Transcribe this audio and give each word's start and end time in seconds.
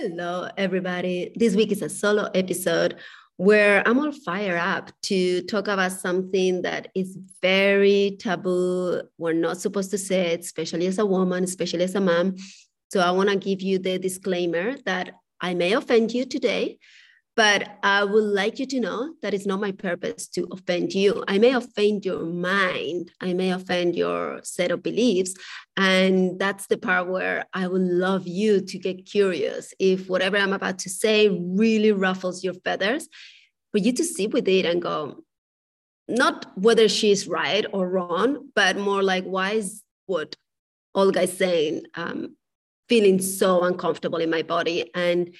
Hello, 0.00 0.48
everybody. 0.56 1.32
This 1.34 1.56
week 1.56 1.72
is 1.72 1.82
a 1.82 1.88
solo 1.88 2.30
episode 2.32 3.00
where 3.36 3.82
I'm 3.84 3.98
all 3.98 4.12
fired 4.12 4.60
up 4.60 4.92
to 5.02 5.42
talk 5.42 5.66
about 5.66 5.90
something 5.90 6.62
that 6.62 6.86
is 6.94 7.18
very 7.42 8.16
taboo. 8.20 9.02
We're 9.18 9.32
not 9.32 9.58
supposed 9.58 9.90
to 9.90 9.98
say 9.98 10.34
it, 10.34 10.40
especially 10.42 10.86
as 10.86 11.00
a 11.00 11.04
woman, 11.04 11.42
especially 11.42 11.82
as 11.82 11.96
a 11.96 12.00
mom. 12.00 12.36
So 12.92 13.00
I 13.00 13.10
want 13.10 13.30
to 13.30 13.34
give 13.34 13.60
you 13.60 13.80
the 13.80 13.98
disclaimer 13.98 14.76
that 14.86 15.14
I 15.40 15.54
may 15.54 15.72
offend 15.72 16.14
you 16.14 16.26
today, 16.26 16.78
but 17.38 17.78
I 17.84 18.02
would 18.02 18.24
like 18.24 18.58
you 18.58 18.66
to 18.66 18.80
know 18.80 19.14
that 19.22 19.32
it's 19.32 19.46
not 19.46 19.60
my 19.60 19.70
purpose 19.70 20.26
to 20.30 20.48
offend 20.50 20.92
you. 20.92 21.22
I 21.28 21.38
may 21.38 21.52
offend 21.54 22.04
your 22.04 22.24
mind, 22.24 23.12
I 23.20 23.32
may 23.32 23.52
offend 23.52 23.94
your 23.94 24.40
set 24.42 24.72
of 24.72 24.82
beliefs. 24.82 25.34
And 25.76 26.40
that's 26.40 26.66
the 26.66 26.78
part 26.78 27.06
where 27.06 27.44
I 27.54 27.68
would 27.68 27.88
love 28.06 28.26
you 28.26 28.60
to 28.62 28.76
get 28.76 29.06
curious 29.06 29.72
if 29.78 30.08
whatever 30.08 30.36
I'm 30.36 30.52
about 30.52 30.80
to 30.80 30.90
say 30.90 31.28
really 31.28 31.92
ruffles 31.92 32.42
your 32.42 32.54
feathers, 32.54 33.08
for 33.70 33.78
you 33.78 33.92
to 33.92 34.02
sit 34.02 34.32
with 34.32 34.48
it 34.48 34.66
and 34.66 34.82
go, 34.82 35.22
not 36.08 36.50
whether 36.56 36.88
she's 36.88 37.28
right 37.28 37.64
or 37.72 37.88
wrong, 37.88 38.48
but 38.56 38.76
more 38.76 39.04
like, 39.04 39.22
why 39.22 39.52
is 39.52 39.84
what 40.06 40.34
Olga 40.92 41.22
is 41.22 41.38
saying 41.38 41.82
um, 41.94 42.34
feeling 42.88 43.20
so 43.20 43.62
uncomfortable 43.62 44.18
in 44.18 44.28
my 44.28 44.42
body? 44.42 44.90
And 44.92 45.36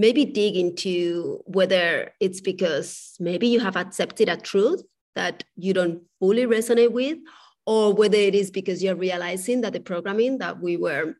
maybe 0.00 0.24
dig 0.24 0.56
into 0.56 1.42
whether 1.44 2.10
it's 2.20 2.40
because 2.40 3.14
maybe 3.20 3.46
you 3.46 3.60
have 3.60 3.76
accepted 3.76 4.28
a 4.30 4.36
truth 4.36 4.82
that 5.14 5.44
you 5.56 5.74
don't 5.74 6.02
fully 6.18 6.46
resonate 6.46 6.92
with, 6.92 7.18
or 7.66 7.92
whether 7.92 8.16
it 8.16 8.34
is 8.34 8.50
because 8.50 8.82
you're 8.82 8.94
realizing 8.96 9.60
that 9.60 9.74
the 9.74 9.80
programming 9.80 10.38
that 10.38 10.60
we 10.60 10.78
were 10.78 11.14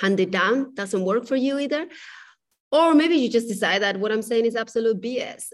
handed 0.00 0.30
down 0.30 0.74
doesn't 0.74 1.04
work 1.04 1.26
for 1.26 1.36
you 1.36 1.58
either. 1.58 1.88
Or 2.70 2.94
maybe 2.94 3.16
you 3.16 3.30
just 3.30 3.48
decide 3.48 3.80
that 3.80 3.98
what 3.98 4.12
I'm 4.12 4.22
saying 4.22 4.44
is 4.44 4.56
absolute 4.56 5.00
BS. 5.00 5.46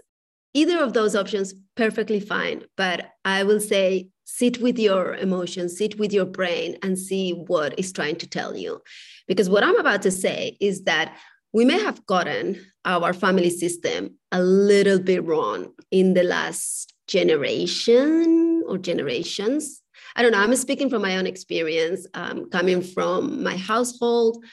Either 0.53 0.83
of 0.83 0.93
those 0.93 1.15
options, 1.15 1.53
perfectly 1.77 2.19
fine. 2.19 2.63
But 2.75 3.11
I 3.23 3.43
will 3.43 3.61
say, 3.61 4.09
sit 4.25 4.59
with 4.61 4.77
your 4.77 5.15
emotions, 5.15 5.77
sit 5.77 5.97
with 5.97 6.11
your 6.11 6.25
brain, 6.25 6.77
and 6.83 6.97
see 6.97 7.31
what 7.31 7.77
is 7.79 7.93
trying 7.93 8.17
to 8.17 8.27
tell 8.27 8.55
you. 8.55 8.81
Because 9.27 9.49
what 9.49 9.63
I'm 9.63 9.79
about 9.79 10.01
to 10.03 10.11
say 10.11 10.57
is 10.59 10.83
that 10.83 11.17
we 11.53 11.65
may 11.65 11.79
have 11.79 12.05
gotten 12.05 12.65
our 12.85 13.13
family 13.13 13.49
system 13.49 14.15
a 14.31 14.41
little 14.41 14.99
bit 14.99 15.23
wrong 15.23 15.73
in 15.91 16.13
the 16.13 16.23
last 16.23 16.93
generation 17.07 18.63
or 18.67 18.77
generations. 18.77 19.81
I 20.15 20.21
don't 20.21 20.31
know. 20.31 20.39
I'm 20.39 20.55
speaking 20.55 20.89
from 20.89 21.01
my 21.01 21.17
own 21.17 21.25
experience, 21.25 22.05
um, 22.13 22.49
coming 22.49 22.81
from 22.81 23.43
my 23.43 23.57
household. 23.57 24.43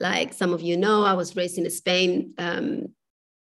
Like 0.00 0.32
some 0.32 0.52
of 0.52 0.62
you 0.62 0.76
know, 0.76 1.04
I 1.04 1.12
was 1.14 1.36
raised 1.36 1.58
in 1.58 1.68
Spain. 1.70 2.34
Um, 2.38 2.88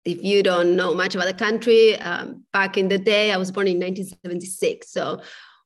if 0.05 0.23
you 0.23 0.41
don't 0.41 0.75
know 0.75 0.93
much 0.93 1.15
about 1.15 1.27
the 1.27 1.33
country, 1.33 1.95
um, 1.99 2.45
back 2.53 2.77
in 2.77 2.87
the 2.87 2.97
day, 2.97 3.31
I 3.31 3.37
was 3.37 3.51
born 3.51 3.67
in 3.67 3.79
1976. 3.79 4.89
So 4.89 5.21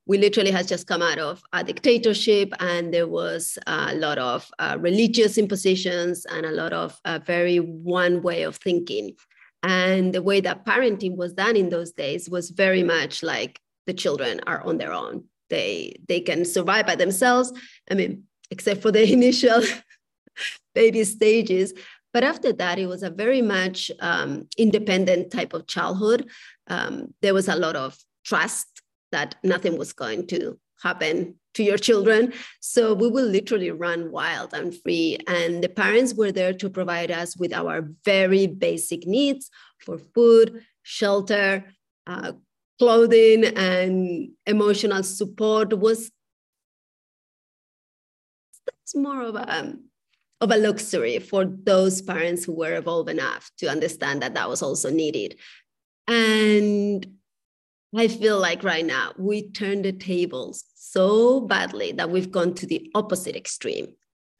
we 0.07 0.17
literally 0.17 0.51
had 0.51 0.67
just 0.67 0.87
come 0.87 1.01
out 1.01 1.19
of 1.19 1.43
a 1.53 1.63
dictatorship 1.63 2.51
and 2.59 2.93
there 2.93 3.07
was 3.07 3.57
a 3.67 3.95
lot 3.95 4.17
of 4.17 4.49
uh, 4.59 4.77
religious 4.79 5.37
impositions 5.37 6.25
and 6.25 6.45
a 6.45 6.51
lot 6.51 6.73
of 6.73 6.99
uh, 7.05 7.19
very 7.23 7.57
one 7.57 8.21
way 8.21 8.43
of 8.43 8.55
thinking. 8.57 9.15
And 9.63 10.13
the 10.13 10.23
way 10.23 10.41
that 10.41 10.65
parenting 10.65 11.15
was 11.15 11.33
done 11.33 11.55
in 11.55 11.69
those 11.69 11.91
days 11.91 12.29
was 12.29 12.49
very 12.49 12.81
much 12.81 13.21
like 13.21 13.59
the 13.85 13.93
children 13.93 14.41
are 14.47 14.61
on 14.61 14.77
their 14.77 14.91
own. 14.93 15.25
They 15.49 15.95
they 16.07 16.21
can 16.21 16.45
survive 16.45 16.87
by 16.87 16.95
themselves 16.95 17.51
i 17.89 17.93
mean 17.93 18.23
except 18.51 18.81
for 18.81 18.91
the 18.91 19.11
initial 19.17 19.61
baby 20.75 21.03
stages. 21.03 21.73
But 22.13 22.23
after 22.23 22.51
that 22.53 22.79
it 22.79 22.87
was 22.87 23.03
a 23.03 23.09
very 23.09 23.41
much 23.41 23.91
um, 23.99 24.47
independent 24.57 25.31
type 25.31 25.53
of 25.53 25.67
childhood. 25.67 26.29
Um, 26.67 27.13
there 27.21 27.33
was 27.33 27.47
a 27.47 27.55
lot 27.55 27.75
of 27.75 27.97
trust 28.25 28.70
that 29.11 29.35
nothing 29.43 29.77
was 29.77 29.93
going 29.93 30.27
to 30.27 30.59
happen 30.81 31.35
to 31.53 31.63
your 31.63 31.77
children. 31.77 32.33
So 32.59 32.93
we 32.93 33.09
will 33.09 33.25
literally 33.25 33.71
run 33.71 34.11
wild 34.11 34.53
and 34.53 34.75
free. 34.81 35.17
And 35.27 35.63
the 35.63 35.69
parents 35.69 36.13
were 36.13 36.31
there 36.31 36.53
to 36.53 36.69
provide 36.69 37.11
us 37.11 37.37
with 37.37 37.53
our 37.53 37.89
very 38.05 38.47
basic 38.47 39.05
needs 39.05 39.49
for 39.79 39.97
food, 39.97 40.63
shelter, 40.83 41.65
uh, 42.07 42.33
clothing, 42.79 43.45
and 43.45 44.29
emotional 44.47 45.03
support 45.03 45.77
was 45.77 46.11
that's 48.65 48.95
more 48.95 49.21
of 49.21 49.35
a 49.35 49.77
of 50.41 50.51
a 50.51 50.57
luxury 50.57 51.19
for 51.19 51.45
those 51.45 52.01
parents 52.01 52.43
who 52.43 52.53
were 52.53 52.75
evolved 52.75 53.09
enough 53.09 53.51
to 53.59 53.67
understand 53.67 54.23
that 54.23 54.33
that 54.33 54.49
was 54.49 54.63
also 54.63 54.89
needed. 54.89 55.37
And 56.07 57.05
I 57.95 58.07
feel 58.07 58.39
like 58.39 58.63
right 58.63 58.85
now 58.85 59.13
we 59.17 59.49
turn 59.49 59.81
the 59.81 59.91
tables 59.91 60.63
so 60.75 61.41
badly 61.41 61.91
that 61.93 62.09
we've 62.09 62.31
gone 62.31 62.53
to 62.55 62.65
the 62.65 62.89
opposite 62.95 63.35
extreme. 63.35 63.87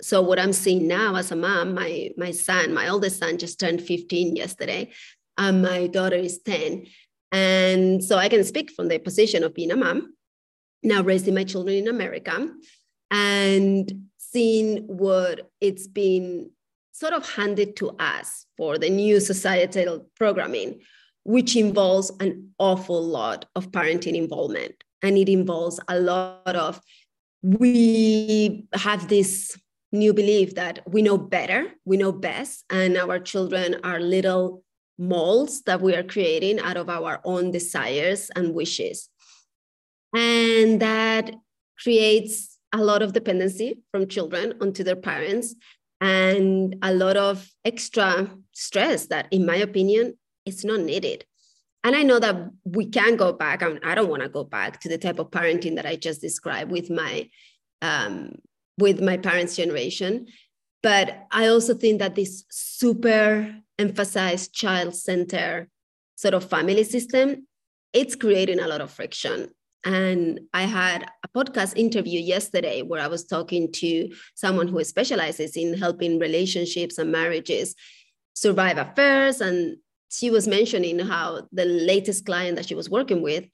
So 0.02 0.22
what 0.22 0.40
I'm 0.40 0.54
seeing 0.54 0.88
now 0.88 1.16
as 1.16 1.32
a 1.32 1.36
mom, 1.36 1.74
my 1.74 2.12
my 2.18 2.32
son, 2.32 2.74
my 2.74 2.88
oldest 2.88 3.20
son 3.20 3.38
just 3.38 3.60
turned 3.60 3.82
15 3.82 4.36
yesterday, 4.36 4.92
and 5.38 5.62
my 5.62 5.88
daughter 5.88 6.16
is 6.16 6.42
10. 6.42 6.86
And 7.32 8.04
so 8.04 8.18
I 8.18 8.30
can 8.30 8.44
speak 8.44 8.72
from 8.72 8.88
the 8.88 9.00
position 9.00 9.44
of 9.44 9.54
being 9.54 9.72
a 9.72 9.76
mom, 9.76 10.14
now 10.82 11.02
raising 11.04 11.36
my 11.36 11.44
children 11.44 11.76
in 11.76 11.88
America, 11.88 12.50
and 13.12 13.92
seeing 14.18 14.88
what 14.88 15.52
it's 15.60 15.88
been 15.88 16.52
sort 16.94 17.14
of 17.14 17.30
handed 17.30 17.76
to 17.76 17.90
us 18.00 18.46
for 18.58 18.78
the 18.78 18.90
new 18.90 19.20
societal 19.20 20.08
programming 20.16 20.80
which 21.24 21.56
involves 21.56 22.12
an 22.20 22.50
awful 22.58 23.02
lot 23.04 23.46
of 23.56 23.72
parenting 23.72 24.16
involvement. 24.16 24.84
And 25.02 25.18
it 25.18 25.30
involves 25.30 25.80
a 25.88 26.00
lot 26.00 26.56
of, 26.56 26.82
we 27.42 28.68
have 28.74 29.08
this 29.08 29.58
new 29.92 30.14
belief 30.14 30.56
that 30.56 30.80
we 30.88 31.02
know 31.02 31.18
better, 31.18 31.68
we 31.86 31.98
know 31.98 32.12
best, 32.12 32.64
and 32.70 32.98
our 32.98 33.20
children 33.20 33.78
are 33.84 34.00
little 34.00 34.64
molds 34.98 35.64
that 35.64 35.82
we 35.82 35.96
are 35.96 36.04
creating 36.04 36.60
out 36.60 36.78
of 36.78 36.90
our 36.90 37.20
own 37.24 37.52
desires 37.52 38.30
and 38.36 38.54
wishes. 38.54 39.10
And 40.14 40.80
that 40.82 41.34
creates 41.82 42.58
a 42.74 42.84
lot 42.84 43.02
of 43.02 43.14
dependency 43.14 43.80
from 43.92 44.08
children 44.08 44.54
onto 44.62 44.84
their 44.84 44.96
parents 44.96 45.56
and 46.00 46.76
a 46.82 46.94
lot 46.94 47.18
of 47.18 47.50
extra 47.66 48.30
stress 48.54 49.08
that, 49.08 49.28
in 49.32 49.46
my 49.46 49.58
opinion, 49.58 50.18
it's 50.46 50.64
not 50.64 50.80
needed. 50.80 51.26
And 51.84 51.96
I 51.96 52.04
know 52.04 52.20
that 52.20 52.52
we 52.64 52.86
can 52.86 53.16
go 53.16 53.34
back. 53.34 53.64
I, 53.64 53.68
mean, 53.68 53.80
I 53.84 53.96
don't 53.96 54.10
want 54.10 54.22
to 54.22 54.30
go 54.30 54.44
back 54.44 54.80
to 54.82 54.90
the 54.90 54.98
type 54.98 55.20
of 55.20 55.32
parenting 55.32 55.76
that 55.76 55.86
I 55.86 55.96
just 55.96 56.22
described 56.22 56.72
with 56.72 56.90
my 56.90 57.28
um, 57.82 58.36
with 58.78 59.02
my 59.02 59.18
parents' 59.18 59.56
generation. 59.56 60.28
But 60.84 61.26
I 61.32 61.48
also 61.48 61.74
think 61.74 62.00
that 62.00 62.16
this 62.16 62.46
super 62.50 63.56
emphasized 63.78 64.54
child 64.54 64.96
center 64.96 65.70
sort 66.16 66.34
of 66.34 66.48
family 66.48 66.84
system, 66.84 67.48
it's 67.94 68.16
creating 68.16 68.60
a 68.60 68.68
lot 68.68 68.82
of 68.82 68.92
friction. 68.92 69.50
And 69.84 70.42
I 70.54 70.64
had 70.64 71.10
a 71.24 71.28
podcast 71.30 71.76
interview 71.76 72.20
yesterday 72.20 72.84
where 72.84 73.02
I 73.02 73.08
was 73.08 73.26
talking 73.26 73.72
to 73.74 74.10
someone 74.36 74.68
who 74.68 74.84
specializes 74.84 75.58
in 75.58 75.76
helping 75.76 76.20
relationships 76.20 77.00
and 77.00 77.12
marriages 77.12 77.76
survive 78.34 78.78
affairs 78.78 79.42
and 79.42 79.78
she 80.12 80.30
was 80.30 80.48
mentioning 80.48 81.00
how 81.00 81.48
the 81.52 81.66
latest 81.66 82.26
client 82.26 82.56
that 82.58 82.68
she 82.68 82.76
was 82.76 82.90
working 82.90 83.22
with, 83.22 83.46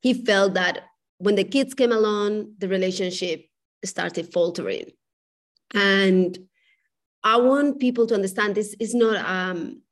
he 0.00 0.14
felt 0.14 0.54
that 0.54 0.84
when 1.18 1.34
the 1.34 1.44
kids 1.44 1.74
came 1.74 1.92
along, 1.92 2.54
the 2.58 2.68
relationship 2.68 3.46
started 3.84 4.32
faltering. 4.32 4.90
And 5.72 6.38
I 7.22 7.36
want 7.38 7.80
people 7.80 8.06
to 8.08 8.14
understand 8.14 8.54
this 8.54 8.76
is 8.78 8.94
not 8.94 9.16
um, 9.24 9.82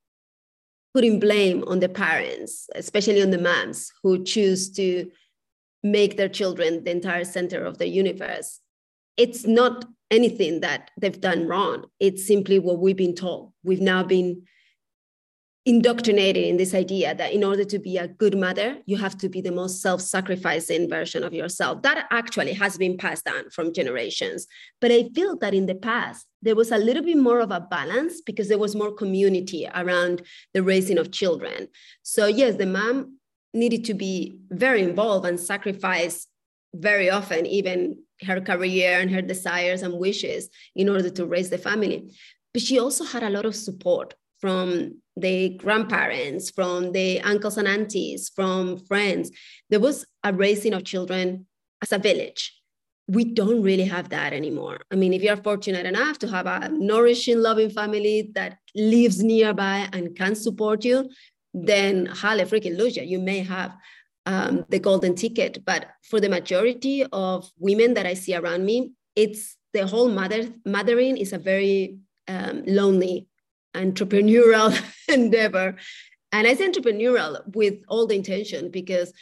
putting 0.92 1.18
blame 1.18 1.64
on 1.66 1.80
the 1.80 1.88
parents, 1.88 2.68
especially 2.74 3.22
on 3.22 3.30
the 3.30 3.38
moms 3.38 3.90
who 4.02 4.22
choose 4.22 4.70
to 4.72 5.10
make 5.82 6.16
their 6.16 6.28
children 6.28 6.84
the 6.84 6.90
entire 6.90 7.24
center 7.24 7.64
of 7.64 7.78
the 7.78 7.88
universe. 7.88 8.60
it's 9.16 9.46
not 9.46 9.84
anything 10.10 10.60
that 10.60 10.90
they've 11.00 11.20
done 11.20 11.46
wrong. 11.46 11.86
It's 12.00 12.26
simply 12.26 12.58
what 12.58 12.78
we've 12.78 12.96
been 12.96 13.14
told. 13.14 13.52
We've 13.62 13.80
now 13.80 14.02
been 14.02 14.42
indoctrinated 15.64 16.44
in 16.44 16.56
this 16.56 16.74
idea 16.74 17.14
that 17.14 17.32
in 17.32 17.44
order 17.44 17.64
to 17.64 17.78
be 17.78 17.96
a 17.96 18.08
good 18.08 18.36
mother, 18.36 18.78
you 18.86 18.96
have 18.96 19.16
to 19.18 19.28
be 19.28 19.40
the 19.40 19.52
most 19.52 19.80
self 19.80 20.00
sacrificing 20.00 20.88
version 20.88 21.22
of 21.22 21.32
yourself. 21.32 21.82
That 21.82 22.06
actually 22.10 22.52
has 22.54 22.76
been 22.76 22.96
passed 22.96 23.24
down 23.24 23.48
from 23.50 23.72
generations. 23.72 24.46
But 24.80 24.90
I 24.90 25.08
feel 25.14 25.36
that 25.38 25.54
in 25.54 25.66
the 25.66 25.76
past, 25.76 26.26
there 26.42 26.56
was 26.56 26.72
a 26.72 26.78
little 26.78 27.04
bit 27.04 27.16
more 27.16 27.38
of 27.38 27.52
a 27.52 27.60
balance 27.60 28.20
because 28.20 28.48
there 28.48 28.58
was 28.58 28.74
more 28.74 28.92
community 28.92 29.68
around 29.72 30.22
the 30.52 30.64
raising 30.64 30.98
of 30.98 31.12
children. 31.12 31.68
So, 32.02 32.26
yes, 32.26 32.56
the 32.56 32.66
mom 32.66 33.18
needed 33.54 33.84
to 33.84 33.94
be 33.94 34.38
very 34.50 34.82
involved 34.82 35.26
and 35.26 35.38
sacrifice 35.38 36.26
very 36.74 37.08
often, 37.08 37.46
even 37.46 37.98
her 38.22 38.40
career 38.40 38.98
and 38.98 39.10
her 39.10 39.22
desires 39.22 39.82
and 39.82 39.94
wishes 39.94 40.48
in 40.74 40.88
order 40.88 41.10
to 41.10 41.26
raise 41.26 41.50
the 41.50 41.58
family. 41.58 42.10
But 42.52 42.62
she 42.62 42.80
also 42.80 43.04
had 43.04 43.22
a 43.22 43.30
lot 43.30 43.44
of 43.44 43.54
support 43.54 44.14
from 44.40 45.01
the 45.16 45.50
grandparents, 45.50 46.50
from 46.50 46.92
the 46.92 47.20
uncles 47.20 47.58
and 47.58 47.68
aunties, 47.68 48.30
from 48.34 48.78
friends. 48.86 49.30
There 49.70 49.80
was 49.80 50.06
a 50.24 50.32
raising 50.32 50.74
of 50.74 50.84
children 50.84 51.46
as 51.82 51.92
a 51.92 51.98
village. 51.98 52.58
We 53.08 53.24
don't 53.24 53.62
really 53.62 53.84
have 53.84 54.08
that 54.10 54.32
anymore. 54.32 54.80
I 54.90 54.94
mean, 54.94 55.12
if 55.12 55.22
you're 55.22 55.36
fortunate 55.36 55.86
enough 55.86 56.18
to 56.20 56.28
have 56.28 56.46
a 56.46 56.68
nourishing, 56.70 57.38
loving 57.40 57.68
family 57.70 58.30
that 58.34 58.58
lives 58.74 59.22
nearby 59.22 59.88
and 59.92 60.16
can 60.16 60.34
support 60.34 60.84
you, 60.84 61.10
then 61.52 62.06
hallelujah, 62.06 62.46
freaking 62.46 62.78
lucia, 62.78 63.04
you 63.04 63.18
may 63.18 63.40
have 63.40 63.76
um, 64.24 64.64
the 64.68 64.78
golden 64.78 65.14
ticket. 65.14 65.64
But 65.64 65.88
for 66.08 66.20
the 66.20 66.28
majority 66.28 67.04
of 67.12 67.50
women 67.58 67.94
that 67.94 68.06
I 68.06 68.14
see 68.14 68.34
around 68.34 68.64
me, 68.64 68.92
it's 69.16 69.56
the 69.74 69.86
whole 69.86 70.08
mother 70.08 70.48
mothering 70.64 71.16
is 71.16 71.32
a 71.32 71.38
very 71.38 71.98
um, 72.28 72.62
lonely 72.66 73.26
entrepreneurial 73.74 74.78
endeavor. 75.08 75.76
And 76.32 76.46
I 76.46 76.54
say 76.54 76.70
entrepreneurial 76.70 77.42
with 77.54 77.74
all 77.88 78.06
the 78.06 78.14
intention 78.14 78.70
because 78.70 79.12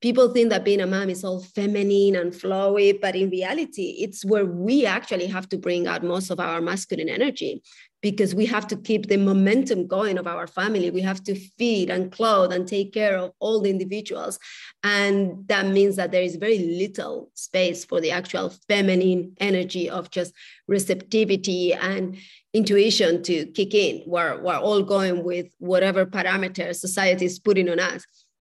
people 0.00 0.32
think 0.32 0.50
that 0.50 0.64
being 0.64 0.80
a 0.80 0.86
mom 0.86 1.10
is 1.10 1.24
all 1.24 1.42
feminine 1.42 2.16
and 2.16 2.32
flowy, 2.32 2.98
but 3.00 3.16
in 3.16 3.30
reality, 3.30 3.96
it's 3.98 4.24
where 4.24 4.46
we 4.46 4.86
actually 4.86 5.26
have 5.26 5.48
to 5.48 5.58
bring 5.58 5.86
out 5.86 6.04
most 6.04 6.30
of 6.30 6.38
our 6.38 6.60
masculine 6.60 7.08
energy 7.08 7.62
because 8.00 8.32
we 8.32 8.46
have 8.46 8.66
to 8.68 8.76
keep 8.76 9.08
the 9.08 9.16
momentum 9.16 9.86
going 9.86 10.18
of 10.18 10.26
our 10.26 10.46
family. 10.46 10.90
We 10.90 11.00
have 11.00 11.22
to 11.24 11.34
feed 11.34 11.90
and 11.90 12.12
clothe 12.12 12.52
and 12.52 12.66
take 12.66 12.92
care 12.92 13.18
of 13.18 13.32
all 13.40 13.60
the 13.60 13.70
individuals. 13.70 14.38
And 14.84 15.48
that 15.48 15.66
means 15.66 15.96
that 15.96 16.12
there 16.12 16.22
is 16.22 16.36
very 16.36 16.58
little 16.58 17.30
space 17.34 17.84
for 17.84 18.00
the 18.00 18.12
actual 18.12 18.50
feminine 18.68 19.34
energy 19.40 19.90
of 19.90 20.10
just 20.12 20.32
receptivity 20.68 21.74
and 21.74 22.16
intuition 22.58 23.22
to 23.22 23.46
kick 23.46 23.72
in. 23.74 24.02
We're, 24.06 24.42
we're 24.42 24.64
all 24.68 24.82
going 24.82 25.22
with 25.24 25.46
whatever 25.58 26.04
parameters 26.04 26.76
society 26.76 27.24
is 27.24 27.38
putting 27.38 27.68
on 27.68 27.80
us. 27.80 28.04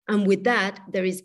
And 0.09 0.27
with 0.27 0.45
that, 0.45 0.81
there 0.91 1.05
is 1.05 1.23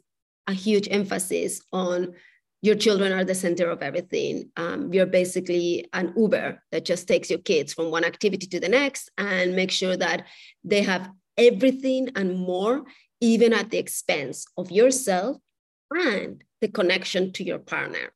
a 0.47 0.53
huge 0.53 0.87
emphasis 0.91 1.61
on 1.71 2.13
your 2.61 2.75
children 2.75 3.11
are 3.11 3.23
the 3.23 3.35
center 3.35 3.69
of 3.69 3.81
everything. 3.81 4.49
Um, 4.57 4.91
you're 4.91 5.05
basically 5.21 5.87
an 5.93 6.13
Uber 6.17 6.61
that 6.71 6.83
just 6.83 7.07
takes 7.07 7.29
your 7.29 7.39
kids 7.39 7.73
from 7.73 7.91
one 7.91 8.03
activity 8.03 8.47
to 8.47 8.59
the 8.59 8.69
next 8.69 9.11
and 9.17 9.55
make 9.55 9.71
sure 9.71 9.95
that 9.95 10.25
they 10.63 10.81
have 10.81 11.11
everything 11.37 12.09
and 12.15 12.37
more, 12.37 12.83
even 13.21 13.53
at 13.53 13.69
the 13.69 13.77
expense 13.77 14.45
of 14.57 14.71
yourself 14.71 15.37
and 15.91 16.43
the 16.61 16.67
connection 16.67 17.31
to 17.33 17.43
your 17.43 17.59
partner. 17.59 18.11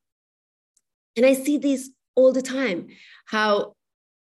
And 1.16 1.24
I 1.24 1.34
see 1.34 1.58
this 1.58 1.90
all 2.16 2.32
the 2.32 2.42
time 2.42 2.88
how 3.26 3.74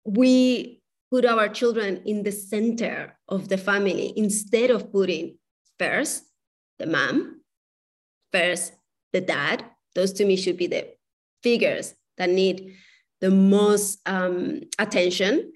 we 0.06 0.82
put 1.12 1.26
our 1.26 1.50
children 1.50 2.02
in 2.06 2.24
the 2.24 2.32
center 2.32 3.18
of 3.28 3.50
the 3.50 3.58
family 3.58 4.14
instead 4.16 4.70
of 4.70 4.92
putting 4.92 5.38
first 5.80 6.24
the 6.80 6.86
mom, 6.86 7.42
first 8.32 8.74
the 9.14 9.22
dad, 9.22 9.66
those 9.94 10.14
to 10.14 10.26
me 10.26 10.36
should 10.36 10.58
be 10.58 10.68
the 10.68 10.94
figures 11.42 11.96
that 12.18 12.30
need 12.30 12.76
the 13.22 13.32
most 13.32 14.00
um, 14.06 14.62
attention. 14.78 15.54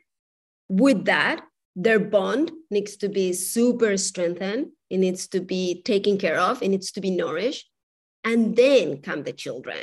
With 0.70 1.06
that, 1.06 1.46
their 1.76 2.00
bond 2.00 2.52
needs 2.72 2.98
to 2.98 3.10
be 3.10 3.34
super 3.34 3.98
strengthened. 3.98 4.68
It 4.90 4.98
needs 4.98 5.28
to 5.30 5.40
be 5.40 5.82
taken 5.84 6.18
care 6.18 6.40
of. 6.40 6.64
It 6.64 6.70
needs 6.70 6.92
to 6.94 7.02
be 7.02 7.12
nourished. 7.12 7.70
And 8.24 8.56
then 8.56 9.02
come 9.02 9.24
the 9.24 9.34
children. 9.34 9.78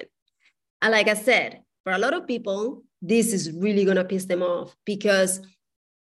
And 0.82 0.92
like 0.92 1.08
I 1.08 1.14
said, 1.14 1.62
for 1.86 1.92
a 1.92 1.98
lot 1.98 2.14
of 2.14 2.26
people, 2.26 2.82
this 3.00 3.32
is 3.32 3.52
really 3.52 3.84
going 3.84 3.96
to 3.96 4.04
piss 4.04 4.24
them 4.24 4.42
off 4.42 4.74
because 4.84 5.40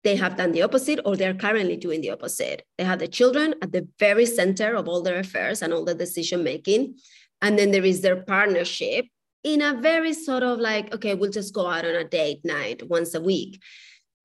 they 0.02 0.16
have 0.16 0.36
done 0.36 0.50
the 0.50 0.62
opposite 0.62 0.98
or 1.04 1.14
they're 1.16 1.34
currently 1.34 1.76
doing 1.76 2.00
the 2.00 2.10
opposite. 2.10 2.64
They 2.76 2.82
have 2.82 2.98
the 2.98 3.06
children 3.06 3.54
at 3.62 3.70
the 3.70 3.86
very 4.00 4.26
center 4.26 4.75
of 4.75 4.88
all 4.88 5.02
their 5.02 5.20
affairs 5.20 5.62
and 5.62 5.72
all 5.72 5.84
the 5.84 5.94
decision 5.94 6.42
making. 6.42 6.96
And 7.42 7.56
then 7.56 7.70
there 7.70 7.84
is 7.84 8.00
their 8.00 8.25
partnership 8.25 9.06
in 9.44 9.62
a 9.62 9.80
very 9.80 10.14
sort 10.14 10.42
of 10.42 10.58
like, 10.58 10.92
okay, 10.92 11.14
we'll 11.14 11.30
just 11.30 11.54
go 11.54 11.69
out 11.69 11.84
on 11.84 11.94
a 11.94 12.02
date 12.02 12.44
night 12.44 12.82
once 12.88 13.14
a 13.14 13.20
week. 13.20 13.62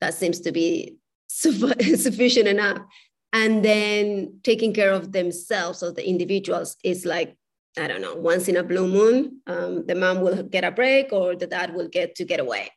That 0.02 0.16
seems 0.16 0.40
to 0.40 0.52
be 0.52 0.96
sufficient 1.28 2.48
enough. 2.48 2.80
And 3.32 3.64
then 3.64 4.40
taking 4.42 4.74
care 4.74 4.92
of 4.92 5.12
themselves 5.12 5.84
or 5.84 5.92
the 5.92 6.08
individuals 6.10 6.78
is 6.84 7.06
like, 7.06 7.38
I 7.78 7.88
don't 7.88 8.02
know, 8.02 8.16
once 8.16 8.48
in 8.48 8.58
a 8.58 8.64
blue 8.64 8.88
moon, 8.88 9.42
um, 9.48 9.86
the 9.88 9.96
mom 9.96 10.22
will 10.22 10.44
get 10.44 10.64
a 10.64 10.72
break 10.72 11.12
or 11.12 11.36
the 11.36 11.48
dad 11.48 11.74
will 11.74 11.88
get 11.88 12.16
to 12.16 12.26
get 12.26 12.40
away. 12.40 12.72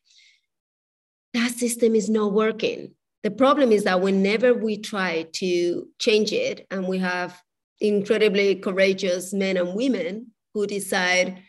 That 1.35 1.51
system 1.51 1.95
is 1.95 2.09
not 2.09 2.33
working. 2.33 2.95
The 3.23 3.31
problem 3.31 3.73
is 3.73 3.85
that 3.85 4.01
whenever 4.01 4.55
we 4.55 4.79
try 4.79 5.27
to 5.35 5.89
change 5.99 6.33
it 6.33 6.67
and 6.71 6.87
we 6.87 6.99
have 6.99 7.39
incredibly 7.81 8.55
courageous 8.55 9.35
men 9.35 9.59
and 9.59 9.75
women 9.75 10.29
who 10.55 10.67
decide, 10.67 11.43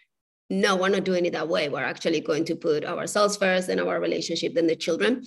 no, 0.49 0.75
we're 0.75 0.89
not 0.89 1.05
doing 1.05 1.25
it 1.25 1.33
that 1.33 1.47
way. 1.47 1.69
We're 1.69 1.83
actually 1.83 2.19
going 2.19 2.45
to 2.45 2.55
put 2.55 2.83
ourselves 2.83 3.37
first 3.37 3.69
and 3.69 3.79
our 3.79 3.99
relationship, 4.01 4.55
then 4.55 4.67
the 4.67 4.75
children. 4.75 5.23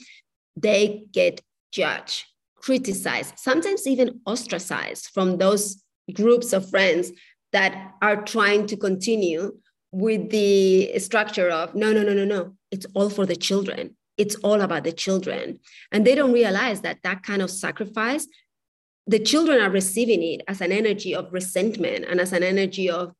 They 0.56 1.05
get 1.12 1.40
judged, 1.73 2.26
criticized, 2.56 3.38
sometimes 3.38 3.87
even 3.87 4.20
ostracized 4.26 5.06
from 5.14 5.38
those 5.38 5.82
groups 6.12 6.52
of 6.52 6.69
friends 6.69 7.12
that 7.52 7.94
are 8.00 8.23
trying 8.23 8.67
to 8.67 8.76
continue 8.76 9.56
with 9.93 10.31
the 10.31 10.99
structure 10.99 11.50
of 11.50 11.75
no, 11.75 11.93
no, 11.93 12.02
no, 12.02 12.14
no, 12.14 12.25
no. 12.25 12.55
It's 12.70 12.87
all 12.94 13.11
for 13.11 13.26
the 13.26 13.37
children. 13.37 13.97
It's 14.17 14.37
all 14.37 14.61
about 14.61 14.85
the 14.85 14.93
children. 14.93 15.58
And 15.91 16.06
they 16.06 16.14
don't 16.14 16.32
realize 16.32 16.82
that 16.82 16.99
that 17.02 17.23
kind 17.23 17.42
of 17.42 17.50
sacrifice 17.50 18.26
the 19.07 19.19
children 19.19 19.61
are 19.61 19.71
receiving 19.71 20.23
it 20.23 20.42
as 20.47 20.61
an 20.61 20.71
energy 20.71 21.14
of 21.14 21.33
resentment 21.33 22.04
and 22.09 22.21
as 22.21 22.33
an 22.33 22.45
energy 22.45 22.88
of, 22.88 23.12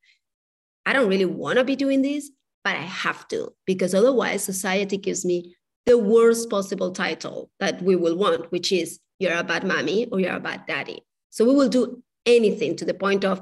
I 0.87 0.93
don't 0.93 1.09
really 1.09 1.25
want 1.25 1.59
to 1.59 1.65
be 1.65 1.75
doing 1.75 2.03
this, 2.03 2.31
but 2.63 2.77
I 2.77 2.83
have 2.83 3.27
to, 3.29 3.53
because 3.67 3.93
otherwise 3.93 4.45
society 4.45 4.99
gives 4.99 5.25
me 5.25 5.57
the 5.87 5.99
worst 5.99 6.49
possible 6.49 6.93
title 6.93 7.51
that 7.59 7.83
we 7.83 7.97
will 7.97 8.17
want, 8.17 8.53
which 8.53 8.71
is 8.71 9.01
you're 9.19 9.37
a 9.37 9.43
bad 9.43 9.65
mommy 9.65 10.07
or 10.13 10.21
you're 10.21 10.37
a 10.37 10.41
bad 10.41 10.65
daddy. 10.67 11.05
So 11.31 11.45
we 11.45 11.55
will 11.55 11.69
do 11.69 12.03
anything 12.25 12.77
to 12.77 12.85
the 12.85 12.95
point 12.95 13.25
of 13.25 13.41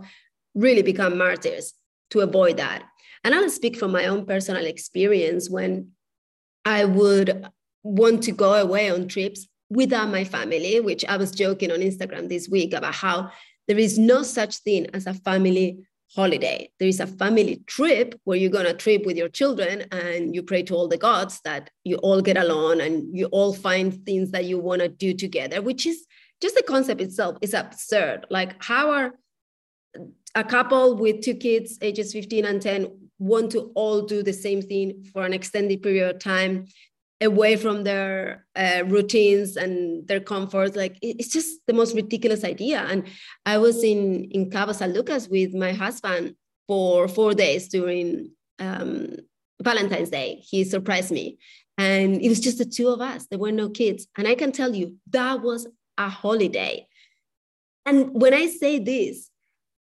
really 0.58 0.82
become 0.82 1.16
martyrs 1.16 1.74
to 2.10 2.20
avoid 2.20 2.56
that. 2.56 2.82
And 3.24 3.34
I'll 3.34 3.50
speak 3.50 3.76
from 3.76 3.92
my 3.92 4.06
own 4.06 4.26
personal 4.26 4.64
experience 4.64 5.48
when 5.48 5.92
I 6.64 6.84
would 6.84 7.46
want 7.82 8.22
to 8.24 8.32
go 8.32 8.54
away 8.54 8.90
on 8.90 9.08
trips 9.08 9.46
without 9.70 10.08
my 10.08 10.24
family, 10.24 10.80
which 10.80 11.04
I 11.04 11.16
was 11.16 11.30
joking 11.30 11.70
on 11.70 11.78
Instagram 11.78 12.28
this 12.28 12.48
week 12.48 12.72
about 12.74 12.94
how 12.94 13.30
there 13.66 13.78
is 13.78 13.98
no 13.98 14.22
such 14.22 14.56
thing 14.58 14.86
as 14.94 15.06
a 15.06 15.14
family 15.14 15.84
holiday. 16.14 16.70
There 16.78 16.88
is 16.88 17.00
a 17.00 17.06
family 17.06 17.62
trip 17.66 18.18
where 18.24 18.38
you're 18.38 18.50
going 18.50 18.64
to 18.64 18.72
trip 18.72 19.04
with 19.04 19.16
your 19.16 19.28
children 19.28 19.84
and 19.92 20.34
you 20.34 20.42
pray 20.42 20.62
to 20.64 20.74
all 20.74 20.88
the 20.88 20.96
gods 20.96 21.40
that 21.44 21.70
you 21.84 21.96
all 21.96 22.22
get 22.22 22.38
along 22.38 22.80
and 22.80 23.14
you 23.16 23.26
all 23.26 23.52
find 23.52 24.04
things 24.06 24.30
that 24.30 24.46
you 24.46 24.58
want 24.58 24.80
to 24.80 24.88
do 24.88 25.12
together, 25.12 25.60
which 25.60 25.86
is 25.86 26.06
just 26.40 26.54
the 26.54 26.62
concept 26.62 27.00
itself 27.02 27.36
is 27.42 27.52
absurd. 27.52 28.26
Like, 28.30 28.62
how 28.62 28.90
are 28.90 29.14
a 30.38 30.44
couple 30.44 30.96
with 30.96 31.20
two 31.20 31.34
kids, 31.34 31.78
ages 31.82 32.12
15 32.12 32.44
and 32.44 32.62
10, 32.62 33.10
want 33.18 33.50
to 33.50 33.72
all 33.74 34.02
do 34.02 34.22
the 34.22 34.32
same 34.32 34.62
thing 34.62 35.04
for 35.12 35.26
an 35.26 35.32
extended 35.32 35.82
period 35.82 36.14
of 36.14 36.20
time 36.20 36.66
away 37.20 37.56
from 37.56 37.82
their 37.82 38.46
uh, 38.54 38.84
routines 38.86 39.56
and 39.56 40.06
their 40.06 40.20
comforts. 40.20 40.76
Like 40.76 40.96
it's 41.02 41.28
just 41.28 41.60
the 41.66 41.72
most 41.72 41.96
ridiculous 41.96 42.44
idea. 42.44 42.86
And 42.88 43.08
i 43.44 43.58
was 43.58 43.82
in 43.82 44.24
in 44.30 44.50
cabo 44.50 44.72
san 44.72 44.92
lucas 44.92 45.26
with 45.28 45.52
my 45.54 45.72
husband 45.72 46.36
for 46.68 47.08
four 47.08 47.34
days 47.34 47.66
during 47.66 48.30
um, 48.60 49.16
valentine's 49.60 50.10
day. 50.10 50.40
He 50.48 50.62
surprised 50.62 51.10
me. 51.10 51.38
And 51.76 52.22
it 52.22 52.28
was 52.28 52.40
just 52.40 52.58
the 52.58 52.64
two 52.64 52.88
of 52.88 53.00
us. 53.00 53.26
There 53.26 53.38
were 53.38 53.52
no 53.52 53.68
kids. 53.68 54.06
And 54.16 54.28
i 54.28 54.36
can 54.36 54.52
tell 54.52 54.72
you 54.72 54.96
that 55.10 55.42
was 55.42 55.66
a 55.96 56.08
holiday. 56.08 56.86
And 57.84 58.10
when 58.12 58.32
i 58.32 58.46
say 58.46 58.78
this 58.78 59.28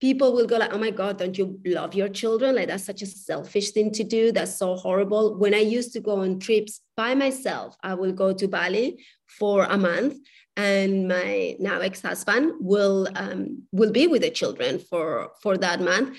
people 0.00 0.32
will 0.32 0.46
go 0.46 0.58
like, 0.58 0.72
oh 0.72 0.78
my 0.78 0.90
God, 0.90 1.18
don't 1.18 1.36
you 1.36 1.58
love 1.64 1.94
your 1.94 2.08
children? 2.08 2.56
Like 2.56 2.68
that's 2.68 2.84
such 2.84 3.02
a 3.02 3.06
selfish 3.06 3.70
thing 3.70 3.90
to 3.92 4.04
do. 4.04 4.32
That's 4.32 4.56
so 4.56 4.76
horrible. 4.76 5.36
When 5.38 5.54
I 5.54 5.60
used 5.60 5.92
to 5.94 6.00
go 6.00 6.20
on 6.20 6.38
trips 6.38 6.80
by 6.96 7.14
myself, 7.14 7.76
I 7.82 7.94
will 7.94 8.12
go 8.12 8.32
to 8.32 8.48
Bali 8.48 9.04
for 9.26 9.64
a 9.64 9.78
month 9.78 10.18
and 10.56 11.06
my 11.06 11.54
now 11.58 11.80
ex-husband 11.80 12.52
will 12.60 13.08
um, 13.14 13.62
will 13.72 13.92
be 13.92 14.06
with 14.06 14.22
the 14.22 14.30
children 14.30 14.78
for 14.78 15.30
for 15.42 15.56
that 15.58 15.80
month. 15.80 16.16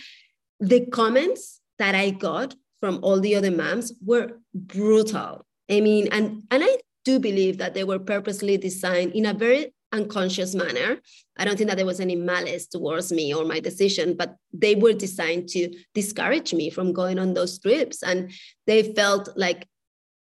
The 0.60 0.86
comments 0.88 1.60
that 1.80 1.96
I 1.96 2.12
got 2.12 2.56
from 2.80 3.00
all 3.02 3.20
the 3.20 3.36
other 3.36 3.52
moms 3.52 3.94
were 4.06 4.40
brutal. 4.54 5.46
I 5.70 5.82
mean, 5.82 6.08
and 6.12 6.44
and 6.52 6.64
I 6.64 6.78
do 7.04 7.20
believe 7.20 7.58
that 7.58 7.74
they 7.74 7.84
were 7.84 8.00
purposely 8.00 8.58
designed 8.58 9.14
in 9.14 9.26
a 9.26 9.34
very 9.34 9.74
unconscious 9.92 10.54
manner. 10.54 11.00
I 11.38 11.46
don't 11.46 11.58
think 11.58 11.70
that 11.70 11.78
there 11.78 11.86
was 11.86 12.00
any 12.00 12.16
malice 12.16 12.68
towards 12.68 13.12
me 13.12 13.34
or 13.34 13.46
my 13.46 13.60
decision, 13.60 14.16
but 14.18 14.36
they 14.54 14.76
were 14.76 14.94
designed 14.94 15.50
to 15.50 15.74
discourage 15.94 16.54
me 16.54 16.70
from 16.70 16.94
going 16.94 17.20
on 17.20 17.34
those 17.34 17.60
trips. 17.60 18.04
And 18.04 18.32
they 18.66 18.94
felt 18.94 19.30
like 19.36 19.68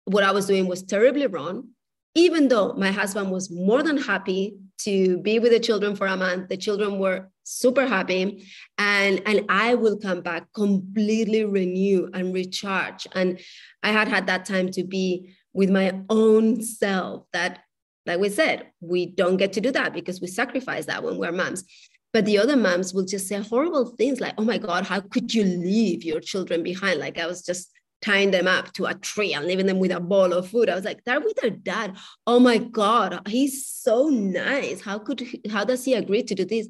what 0.05 0.23
I 0.23 0.31
was 0.31 0.47
doing 0.47 0.67
was 0.67 0.83
terribly 0.83 1.27
wrong. 1.27 1.69
Even 2.15 2.47
though 2.47 2.73
my 2.73 2.91
husband 2.91 3.31
was 3.31 3.49
more 3.49 3.81
than 3.81 3.97
happy 3.97 4.57
to 4.79 5.17
be 5.19 5.39
with 5.39 5.51
the 5.51 5.59
children 5.59 5.95
for 5.95 6.07
a 6.07 6.17
month, 6.17 6.49
the 6.49 6.57
children 6.57 6.99
were 6.99 7.29
super 7.43 7.87
happy. 7.87 8.45
And, 8.77 9.21
and 9.25 9.45
I 9.49 9.75
will 9.75 9.97
come 9.97 10.21
back 10.21 10.47
completely 10.53 11.45
renewed 11.45 12.15
and 12.15 12.33
recharge. 12.33 13.07
And 13.13 13.39
I 13.81 13.91
had 13.91 14.07
had 14.07 14.27
that 14.27 14.45
time 14.45 14.69
to 14.71 14.83
be 14.83 15.33
with 15.53 15.69
my 15.69 16.01
own 16.09 16.61
self 16.61 17.25
that 17.33 17.59
like 18.05 18.19
we 18.19 18.29
said, 18.29 18.67
we 18.81 19.05
don't 19.05 19.37
get 19.37 19.53
to 19.53 19.61
do 19.61 19.71
that 19.71 19.93
because 19.93 20.21
we 20.21 20.27
sacrifice 20.27 20.85
that 20.85 21.03
when 21.03 21.17
we're 21.17 21.31
moms. 21.31 21.63
But 22.11 22.25
the 22.25 22.37
other 22.37 22.55
moms 22.55 22.93
will 22.93 23.05
just 23.05 23.27
say 23.27 23.41
horrible 23.41 23.85
things 23.85 24.19
like, 24.19 24.35
oh 24.37 24.43
my 24.43 24.57
God, 24.57 24.85
how 24.85 24.99
could 24.99 25.33
you 25.33 25.43
leave 25.43 26.03
your 26.03 26.19
children 26.19 26.61
behind? 26.61 26.99
Like 26.99 27.17
I 27.17 27.25
was 27.25 27.43
just 27.43 27.71
tying 28.03 28.31
them 28.31 28.47
up 28.47 28.71
to 28.73 28.85
a 28.85 28.93
tree 28.93 29.33
and 29.33 29.45
leaving 29.45 29.65
them 29.65 29.79
with 29.79 29.91
a 29.91 29.99
bowl 29.99 30.33
of 30.33 30.49
food. 30.49 30.69
I 30.69 30.75
was 30.75 30.83
like, 30.83 31.03
they're 31.05 31.21
with 31.21 31.37
their 31.37 31.49
dad. 31.49 31.97
Oh 32.27 32.39
my 32.39 32.57
God, 32.57 33.27
he's 33.27 33.65
so 33.65 34.09
nice. 34.09 34.81
How 34.81 34.99
could 34.99 35.21
he, 35.21 35.41
how 35.49 35.63
does 35.63 35.85
he 35.85 35.93
agree 35.93 36.21
to 36.23 36.35
do 36.35 36.45
this? 36.45 36.67